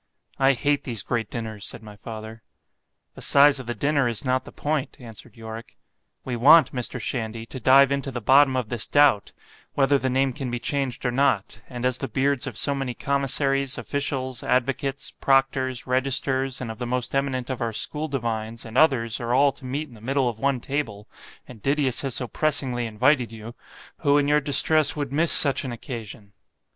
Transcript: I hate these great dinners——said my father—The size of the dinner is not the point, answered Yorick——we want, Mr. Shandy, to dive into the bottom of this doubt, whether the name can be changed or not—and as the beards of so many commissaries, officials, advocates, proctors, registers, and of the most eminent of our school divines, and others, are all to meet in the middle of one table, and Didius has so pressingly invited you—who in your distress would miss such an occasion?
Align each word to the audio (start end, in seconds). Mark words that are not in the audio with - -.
I 0.39 0.53
hate 0.53 0.83
these 0.83 1.03
great 1.03 1.29
dinners——said 1.29 1.83
my 1.83 1.95
father—The 1.95 3.21
size 3.21 3.59
of 3.59 3.67
the 3.67 3.75
dinner 3.75 4.07
is 4.07 4.25
not 4.25 4.45
the 4.45 4.51
point, 4.51 4.97
answered 4.99 5.37
Yorick——we 5.37 6.35
want, 6.35 6.73
Mr. 6.73 6.99
Shandy, 6.99 7.45
to 7.45 7.59
dive 7.59 7.91
into 7.91 8.09
the 8.09 8.19
bottom 8.19 8.55
of 8.57 8.69
this 8.69 8.87
doubt, 8.87 9.31
whether 9.75 9.99
the 9.99 10.09
name 10.09 10.33
can 10.33 10.49
be 10.49 10.57
changed 10.57 11.05
or 11.05 11.11
not—and 11.11 11.85
as 11.85 11.99
the 11.99 12.07
beards 12.07 12.47
of 12.47 12.57
so 12.57 12.73
many 12.73 12.95
commissaries, 12.95 13.77
officials, 13.77 14.41
advocates, 14.41 15.11
proctors, 15.11 15.85
registers, 15.85 16.61
and 16.61 16.71
of 16.71 16.79
the 16.79 16.87
most 16.87 17.13
eminent 17.13 17.51
of 17.51 17.61
our 17.61 17.71
school 17.71 18.07
divines, 18.07 18.65
and 18.65 18.79
others, 18.79 19.19
are 19.19 19.35
all 19.35 19.51
to 19.51 19.65
meet 19.65 19.87
in 19.87 19.93
the 19.93 20.01
middle 20.01 20.27
of 20.27 20.39
one 20.39 20.59
table, 20.59 21.07
and 21.47 21.61
Didius 21.61 22.01
has 22.01 22.15
so 22.15 22.27
pressingly 22.27 22.87
invited 22.87 23.31
you—who 23.31 24.17
in 24.17 24.27
your 24.27 24.41
distress 24.41 24.95
would 24.95 25.13
miss 25.13 25.31
such 25.31 25.63
an 25.63 25.71
occasion? 25.71 26.31